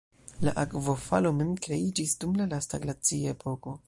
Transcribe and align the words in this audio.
La 0.47 0.51
akvofalo 0.61 1.31
mem 1.41 1.51
kreiĝis 1.65 2.15
dum 2.25 2.33
la 2.41 2.47
lasta 2.55 2.81
glaciepoko. 2.87 3.75